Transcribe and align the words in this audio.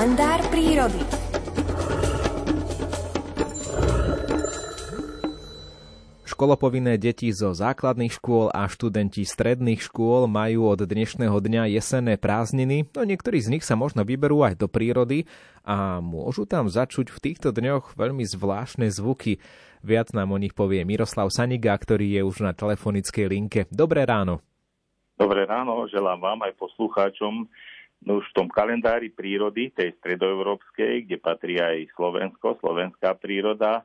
kalendár 0.00 0.40
prírody. 0.48 0.96
Školopovinné 6.24 6.96
deti 6.96 7.28
zo 7.36 7.52
základných 7.52 8.08
škôl 8.08 8.48
a 8.48 8.64
študenti 8.64 9.28
stredných 9.28 9.84
škôl 9.84 10.24
majú 10.24 10.72
od 10.72 10.88
dnešného 10.88 11.36
dňa 11.36 11.76
jesenné 11.76 12.16
prázdniny, 12.16 12.88
no 12.96 13.04
niektorí 13.04 13.44
z 13.44 13.52
nich 13.52 13.64
sa 13.68 13.76
možno 13.76 14.08
vyberú 14.08 14.40
aj 14.40 14.64
do 14.64 14.72
prírody 14.72 15.28
a 15.68 16.00
môžu 16.00 16.48
tam 16.48 16.72
začuť 16.72 17.12
v 17.12 17.20
týchto 17.20 17.52
dňoch 17.52 17.92
veľmi 17.92 18.24
zvláštne 18.24 18.88
zvuky. 18.88 19.36
Viac 19.84 20.16
nám 20.16 20.32
o 20.32 20.40
nich 20.40 20.56
povie 20.56 20.80
Miroslav 20.80 21.28
Saniga, 21.28 21.76
ktorý 21.76 22.08
je 22.16 22.24
už 22.24 22.40
na 22.40 22.56
telefonickej 22.56 23.28
linke. 23.28 23.60
Dobré 23.68 24.08
ráno. 24.08 24.40
Dobré 25.20 25.44
ráno, 25.44 25.84
želám 25.92 26.24
vám 26.24 26.40
aj 26.48 26.56
poslucháčom. 26.56 27.52
No 28.00 28.24
už 28.24 28.32
v 28.32 28.36
tom 28.36 28.48
kalendári 28.48 29.12
prírody, 29.12 29.68
tej 29.76 29.92
stredoeurópskej, 30.00 31.04
kde 31.04 31.16
patrí 31.20 31.60
aj 31.60 31.92
Slovensko, 31.92 32.56
slovenská 32.60 33.20
príroda, 33.20 33.84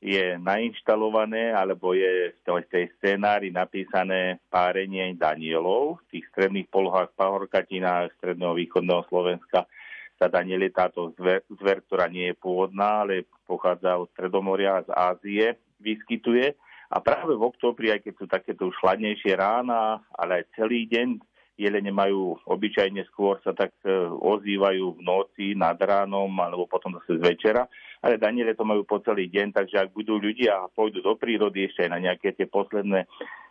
je 0.00 0.40
nainštalované, 0.40 1.52
alebo 1.52 1.92
je 1.92 2.32
v 2.40 2.70
tej 2.72 2.88
scénári 2.96 3.52
napísané 3.52 4.40
párenie 4.48 5.12
Danielov. 5.12 6.00
V 6.08 6.16
tých 6.16 6.24
stredných 6.32 6.72
polohách, 6.72 7.12
pahorkatinách 7.18 8.16
stredného 8.16 8.56
východného 8.56 9.04
Slovenska 9.12 9.68
sa 10.16 10.26
Daniel 10.28 10.64
je 10.64 10.72
táto 10.72 11.12
zver, 11.16 11.44
zver, 11.48 11.84
ktorá 11.84 12.08
nie 12.08 12.32
je 12.32 12.36
pôvodná, 12.36 13.04
ale 13.04 13.28
pochádza 13.44 13.96
od 13.96 14.08
Stredomoria, 14.12 14.84
z 14.84 14.90
Ázie, 14.92 15.46
vyskytuje. 15.80 16.56
A 16.92 17.00
práve 17.00 17.32
v 17.36 17.46
oktobri, 17.46 17.88
aj 17.88 18.04
keď 18.04 18.14
sú 18.20 18.24
takéto 18.28 18.68
už 18.68 18.76
chladnejšie 18.80 19.32
rána, 19.36 20.04
ale 20.12 20.44
aj 20.44 20.60
celý 20.60 20.84
deň, 20.88 21.20
jelene 21.60 21.92
majú 21.92 22.40
obyčajne 22.48 23.04
skôr 23.12 23.36
sa 23.44 23.52
tak 23.52 23.76
e, 23.84 23.92
ozývajú 24.08 24.96
v 24.96 25.00
noci, 25.04 25.46
nad 25.52 25.76
ránom, 25.76 26.32
alebo 26.40 26.64
potom 26.64 26.96
zase 26.96 27.20
z 27.20 27.22
večera. 27.22 27.68
Ale 28.00 28.16
Daniele 28.16 28.56
to 28.56 28.64
majú 28.64 28.88
po 28.88 28.96
celý 29.04 29.28
deň, 29.28 29.52
takže 29.52 29.76
ak 29.76 29.92
budú 29.92 30.16
ľudia 30.16 30.64
a 30.64 30.72
pôjdu 30.72 31.04
do 31.04 31.12
prírody 31.20 31.68
ešte 31.68 31.84
aj 31.84 31.90
na 31.92 32.00
nejaké 32.00 32.32
tie 32.32 32.48
posledné 32.48 33.04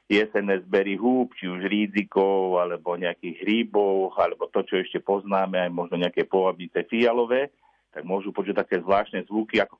jesenné 0.10 0.66
zbery 0.66 0.98
húb, 0.98 1.38
či 1.38 1.46
už 1.46 1.70
rídzikov, 1.70 2.58
alebo 2.58 2.98
nejakých 2.98 3.46
hríbov, 3.46 4.18
alebo 4.18 4.50
to, 4.50 4.66
čo 4.66 4.82
ešte 4.82 5.06
poznáme, 5.06 5.62
aj 5.62 5.70
možno 5.70 6.02
nejaké 6.02 6.26
povabice 6.26 6.82
fialové, 6.90 7.54
tak 7.94 8.02
môžu 8.10 8.34
počuť 8.34 8.66
také 8.66 8.82
zvláštne 8.82 9.30
zvuky 9.30 9.62
ako 9.62 9.78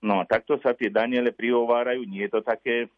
No 0.00 0.16
a 0.16 0.24
takto 0.24 0.56
sa 0.64 0.72
tie 0.72 0.88
Daniele 0.88 1.28
prihovárajú, 1.28 2.08
nie 2.08 2.24
je 2.24 2.32
to 2.32 2.40
také 2.40 2.88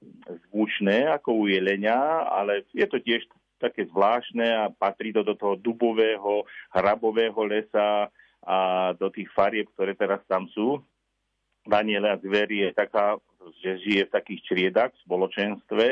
zvučné 0.52 1.08
ako 1.08 1.32
u 1.32 1.44
jelenia, 1.48 1.96
ale 2.28 2.68
je 2.76 2.84
to 2.84 3.00
tiež 3.00 3.24
také 3.56 3.88
zvláštne 3.88 4.44
a 4.44 4.68
patrí 4.68 5.16
to 5.16 5.24
do 5.24 5.32
toho 5.32 5.56
dubového, 5.56 6.44
hrabového 6.76 7.40
lesa 7.48 8.12
a 8.44 8.56
do 8.98 9.08
tých 9.08 9.32
farieb, 9.32 9.72
ktoré 9.72 9.96
teraz 9.96 10.20
tam 10.28 10.44
sú. 10.52 10.76
Daniele 11.64 12.10
a 12.12 12.20
zveri 12.20 12.68
je 12.68 12.70
taká, 12.74 13.16
že 13.62 13.80
žije 13.80 14.10
v 14.10 14.14
takých 14.18 14.40
čriedach 14.50 14.90
v 14.92 15.02
spoločenstve. 15.06 15.88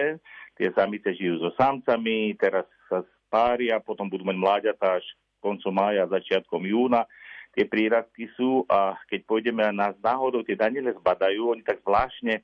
Tie 0.58 0.68
samice 0.76 1.14
žijú 1.14 1.40
so 1.40 1.54
samcami, 1.56 2.36
teraz 2.36 2.66
sa 2.90 3.06
spária, 3.24 3.78
potom 3.80 4.10
budú 4.10 4.26
mať 4.26 4.36
mláďata 4.36 4.98
až 4.98 5.06
koncom 5.40 5.72
mája, 5.72 6.10
začiatkom 6.10 6.66
júna 6.66 7.06
tie 7.54 7.66
prírastky 7.66 8.30
sú 8.38 8.62
a 8.70 8.94
keď 9.10 9.20
pôjdeme 9.26 9.62
a 9.66 9.74
náhodou 9.74 10.46
tie 10.46 10.54
daniele 10.54 10.94
zbadajú, 10.94 11.50
oni 11.50 11.62
tak 11.66 11.82
zvláštne 11.82 12.42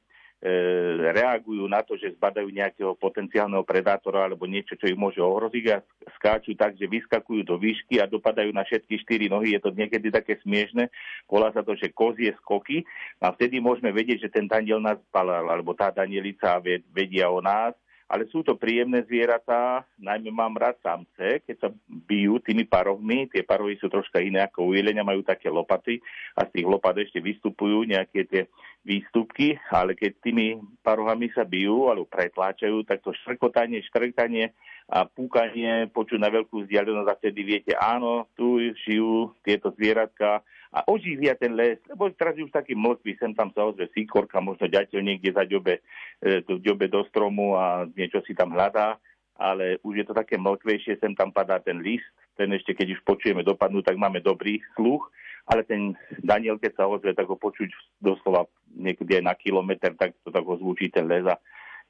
reagujú 1.17 1.65
na 1.65 1.81
to, 1.81 1.97
že 1.97 2.13
zbadajú 2.13 2.53
nejakého 2.53 2.93
potenciálneho 3.01 3.65
predátora 3.65 4.29
alebo 4.29 4.45
niečo, 4.45 4.77
čo 4.77 4.85
ich 4.85 4.99
môže 4.99 5.17
ohroziť 5.17 5.65
a 5.73 5.81
skáču 6.21 6.53
tak, 6.53 6.77
že 6.77 6.85
vyskakujú 6.85 7.41
do 7.41 7.57
výšky 7.57 7.99
a 7.99 8.07
dopadajú 8.07 8.53
na 8.53 8.63
všetky 8.63 9.01
štyri 9.01 9.33
nohy. 9.33 9.57
Je 9.57 9.65
to 9.65 9.73
niekedy 9.73 10.13
také 10.13 10.37
smiešne. 10.45 10.93
Volá 11.25 11.51
sa 11.57 11.65
to, 11.65 11.73
že 11.73 11.89
kozie 11.97 12.37
skoky 12.45 12.85
a 13.25 13.33
vtedy 13.33 13.65
môžeme 13.65 13.91
vedieť, 13.97 14.29
že 14.29 14.33
ten 14.33 14.45
daniel 14.45 14.79
nás 14.79 15.01
balal, 15.09 15.49
alebo 15.49 15.73
tá 15.73 15.89
danielica 15.89 16.61
vedia 16.93 17.33
o 17.33 17.41
nás 17.41 17.73
ale 18.07 18.31
sú 18.31 18.47
to 18.47 18.55
príjemné 18.55 19.03
zvieratá, 19.03 19.83
najmä 19.99 20.31
mám 20.31 20.55
rád 20.55 20.79
samce, 20.79 21.43
keď 21.43 21.57
sa 21.59 21.69
bijú 21.89 22.39
tými 22.39 22.63
parohmi, 22.63 23.27
tie 23.27 23.43
parohy 23.43 23.75
sú 23.83 23.91
troška 23.91 24.23
iné 24.23 24.47
ako 24.47 24.71
u 24.71 24.79
jelenia, 24.79 25.03
majú 25.03 25.27
také 25.27 25.51
lopaty 25.51 25.99
a 26.39 26.47
z 26.47 26.51
tých 26.55 26.67
lopat 26.71 27.03
ešte 27.03 27.19
vystupujú 27.19 27.83
nejaké 27.83 28.31
tie 28.31 28.47
výstupky, 28.87 29.59
ale 29.75 29.99
keď 29.99 30.23
tými 30.23 30.63
parohami 30.87 31.35
sa 31.35 31.43
bijú 31.43 31.91
alebo 31.91 32.07
pretláčajú, 32.07 32.87
tak 32.87 33.03
to 33.03 33.11
štrkotanie, 33.27 33.83
štrkanie 33.91 34.55
a 34.87 35.03
púkanie 35.03 35.91
počuť 35.91 36.19
na 36.23 36.31
veľkú 36.31 36.63
vzdialenosť 36.63 37.09
a 37.11 37.19
vtedy 37.19 37.41
viete, 37.43 37.73
áno, 37.75 38.31
tu 38.39 38.63
žijú 38.87 39.35
tieto 39.43 39.75
zvieratka 39.75 40.47
a 40.75 40.83
oživia 40.91 41.39
ten 41.39 41.55
les, 41.55 41.79
lebo 41.87 42.11
teraz 42.15 42.35
už 42.39 42.51
taký 42.51 42.75
mŕtvý, 42.75 43.13
sem 43.19 43.33
tam 43.35 43.51
sa 43.55 43.67
ozve 43.67 43.87
síkorka, 43.95 44.43
možno 44.43 44.67
ďateľ 44.67 45.01
niekde 45.03 45.31
ďobe, 45.35 45.79
e, 46.23 46.89
do 46.91 47.01
stromu 47.11 47.55
a 47.55 47.87
niečo 47.87 48.23
si 48.27 48.35
tam 48.35 48.55
hľadá, 48.55 48.99
ale 49.37 49.77
už 49.85 50.03
je 50.03 50.07
to 50.09 50.15
také 50.17 50.41
mlkvejšie, 50.41 50.97
sem 50.99 51.13
tam 51.13 51.31
padá 51.31 51.61
ten 51.61 51.81
list, 51.85 52.09
ten 52.37 52.49
ešte 52.53 52.73
keď 52.77 52.97
už 52.97 53.01
počujeme 53.05 53.45
dopadnúť, 53.45 53.93
tak 53.93 54.01
máme 54.01 54.21
dobrý 54.25 54.61
sluch, 54.77 55.09
ale 55.47 55.63
ten 55.63 55.95
Daniel, 56.21 56.59
keď 56.59 56.73
sa 56.75 56.91
ozve, 56.91 57.15
tak 57.15 57.29
ho 57.31 57.39
počuť 57.39 57.71
doslova 58.03 58.51
niekedy 58.75 59.23
aj 59.23 59.25
na 59.25 59.35
kilometr, 59.39 59.95
tak 59.95 60.17
to 60.27 60.35
tak 60.35 60.43
ho 60.43 60.59
zvučí 60.59 60.91
ten 60.91 61.07
les 61.07 61.25
a 61.25 61.39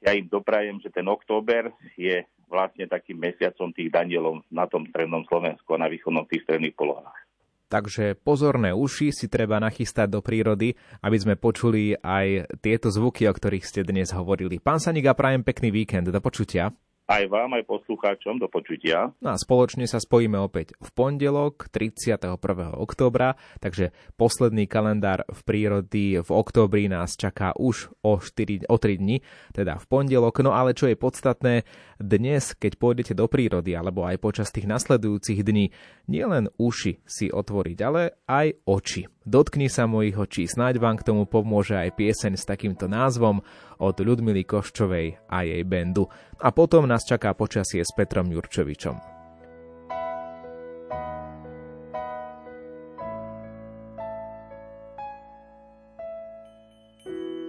ja 0.05 0.13
im 0.13 0.29
doprajem, 0.29 0.77
že 0.77 0.93
ten 0.93 1.09
október 1.09 1.73
je 1.97 2.21
vlastne 2.47 2.85
takým 2.85 3.17
mesiacom 3.17 3.73
tých 3.73 3.89
Danielov 3.89 4.45
na 4.53 4.69
tom 4.69 4.85
strednom 4.87 5.25
Slovensku 5.25 5.73
a 5.73 5.81
na 5.81 5.89
východnom 5.89 6.23
tých 6.29 6.45
stredných 6.45 6.77
polohách. 6.77 7.26
Takže 7.67 8.15
pozorné 8.15 8.71
uši 8.71 9.11
si 9.11 9.27
treba 9.27 9.59
nachystať 9.59 10.07
do 10.07 10.19
prírody, 10.23 10.71
aby 11.03 11.17
sme 11.19 11.35
počuli 11.35 11.99
aj 11.99 12.55
tieto 12.63 12.87
zvuky, 12.87 13.27
o 13.27 13.35
ktorých 13.35 13.67
ste 13.67 13.83
dnes 13.83 14.15
hovorili. 14.15 14.63
Pán 14.63 14.79
Saniga, 14.79 15.11
prajem 15.11 15.43
pekný 15.43 15.75
víkend. 15.75 16.07
Do 16.07 16.23
počutia 16.23 16.71
aj 17.07 17.23
vám, 17.31 17.55
aj 17.55 17.63
poslucháčom 17.63 18.37
do 18.37 18.51
počutia. 18.51 19.15
No 19.23 19.31
a 19.31 19.39
spoločne 19.39 19.87
sa 19.87 20.03
spojíme 20.03 20.35
opäť 20.35 20.75
v 20.83 20.89
pondelok 20.91 21.71
31. 21.71 22.35
októbra, 22.75 23.39
takže 23.63 23.95
posledný 24.19 24.67
kalendár 24.67 25.23
v 25.31 25.39
prírody 25.47 26.19
v 26.19 26.29
októbri 26.29 26.91
nás 26.91 27.15
čaká 27.15 27.55
už 27.55 27.95
o, 28.03 28.19
4, 28.19 28.67
o 28.67 28.75
3 28.75 28.99
dní, 28.99 29.23
teda 29.55 29.79
v 29.79 29.85
pondelok. 29.87 30.43
No 30.43 30.51
ale 30.51 30.75
čo 30.75 30.91
je 30.91 30.99
podstatné, 30.99 31.63
dnes, 31.97 32.53
keď 32.53 32.75
pôjdete 32.75 33.13
do 33.15 33.25
prírody 33.31 33.73
alebo 33.73 34.03
aj 34.03 34.19
počas 34.19 34.51
tých 34.51 34.67
nasledujúcich 34.67 35.41
dní, 35.41 35.71
nielen 36.11 36.51
uši 36.59 37.01
si 37.07 37.31
otvoriť, 37.31 37.77
ale 37.81 38.19
aj 38.27 38.47
oči. 38.67 39.16
Dotkni 39.27 39.67
sa 39.67 39.91
mojich 39.91 40.15
očí, 40.15 40.47
snáď 40.47 40.79
vám 40.79 40.95
k 40.95 41.03
tomu 41.03 41.27
pomôže 41.27 41.75
aj 41.75 41.99
pieseň 41.99 42.39
s 42.39 42.47
takýmto 42.47 42.87
názvom 42.87 43.43
od 43.75 43.95
Ľudmily 43.99 44.47
Koščovej 44.47 45.27
a 45.27 45.43
jej 45.43 45.67
bendu. 45.67 46.07
A 46.39 46.55
potom 46.55 46.87
nás 46.87 47.03
čaká 47.03 47.35
počasie 47.35 47.83
s 47.83 47.91
Petrom 47.91 48.31
Jurčovičom. 48.31 48.95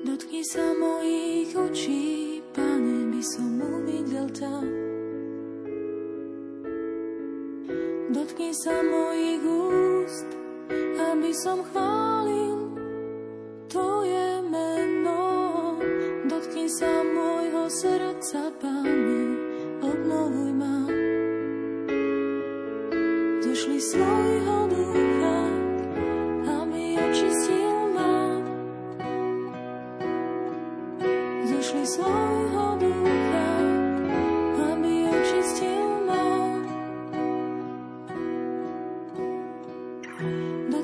Dotkni 0.03 0.43
sa 0.51 0.67
mojich 0.83 1.55
očí, 1.55 2.43
pane, 2.59 3.07
by 3.15 3.23
som 3.23 3.51
uvidel 3.63 4.27
tam. 4.35 4.67
Dotkni 8.11 8.51
sa 8.51 8.75
mojich 8.83 9.43
úst, 9.47 10.48
aby 10.99 11.31
som 11.35 11.65
chválil 11.67 12.77
Tvoje 13.69 14.41
meno. 14.49 15.23
Dotkni 16.25 16.71
sa 16.73 16.89
môjho 17.05 17.69
srdca, 17.69 18.49
Pane, 18.57 19.18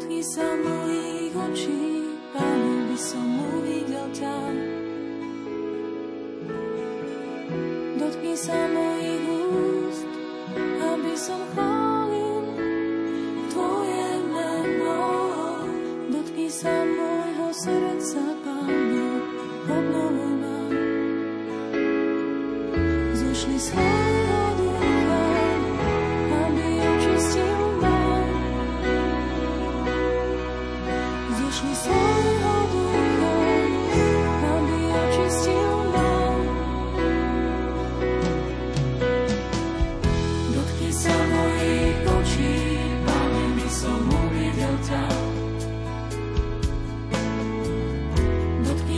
Dotkni 0.04 0.20
sa 0.20 0.44
mojich 0.60 1.32
očí, 1.32 2.12
Pane, 2.36 2.92
by 2.92 2.98
som 3.00 3.24
uvidel 3.56 4.04
ťa. 4.12 4.36
Dotkni 7.96 8.36
sa 8.36 8.52
mojich 8.68 9.24
úst, 9.48 10.04
aby 10.60 11.12
som 11.16 11.40
chválil 11.56 12.44
Tvoje 13.48 14.08
meno. 14.28 15.00
Dotkni 16.12 16.52
sa 16.52 16.84
môjho 16.84 17.48
srdca, 17.56 18.24
Pane, 18.44 19.08
obnovuj 19.72 20.32
ma. 20.36 20.58
Zošli 23.16 23.56
svojho 23.56 24.03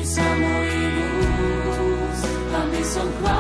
sa 0.06 0.23
mojich 0.38 1.03
úst, 1.67 2.31
aby 2.55 2.81
som 2.87 3.06
chválil 3.19 3.36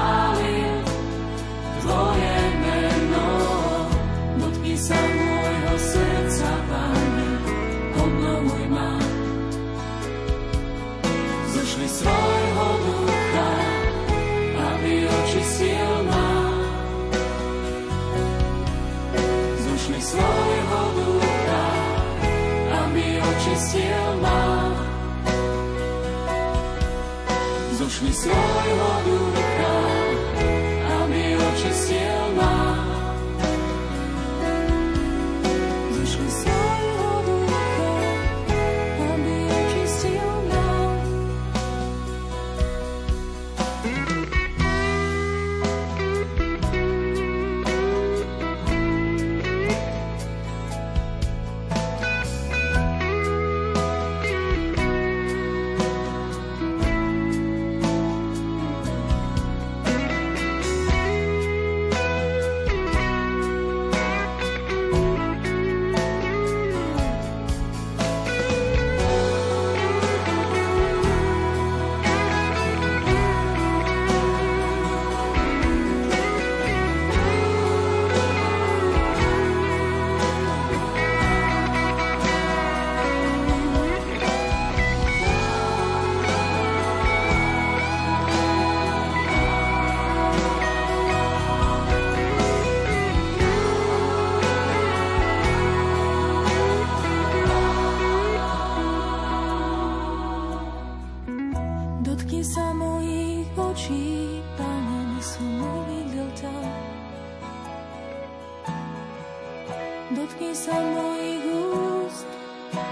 sa 110.66 110.82
mojich 110.82 111.46
úst, 111.46 112.26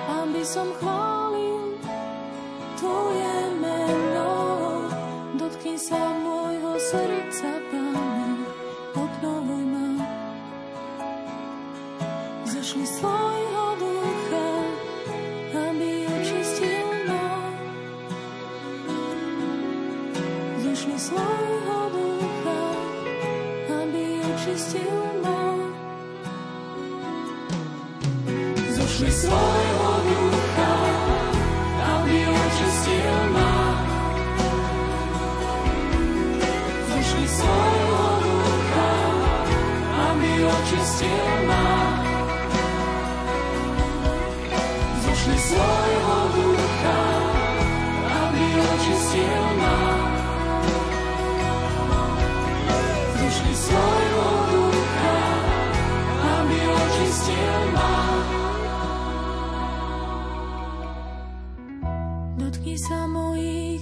aby 0.07 0.43
som 0.47 0.71
chválil 0.79 1.75
Tvoje 2.79 3.35
meno. 3.59 4.31
Dotkni 5.35 5.75
sa 5.75 5.99
môjho 6.23 6.79
srdca, 6.79 7.51
Pane, 7.75 8.31
obnovuj 8.95 9.65
ma. 9.67 9.89
Zašli 12.47 12.87
slova 12.87 13.24
We 29.05 29.11
smile. 29.11 29.84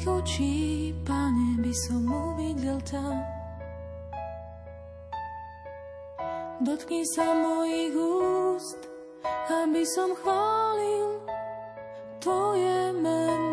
tvojich 0.02 0.22
očí, 0.22 0.94
pane, 1.06 1.62
by 1.62 1.72
som 1.86 2.02
uvidel 2.10 2.78
tam. 2.82 3.22
Dotkni 6.62 7.06
sa 7.06 7.34
mojich 7.34 7.94
úst, 7.94 8.78
aby 9.50 9.82
som 9.86 10.14
chválil 10.18 11.22
tvoje 12.18 12.90
meno. 12.98 13.51